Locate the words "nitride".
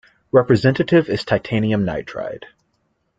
1.85-2.45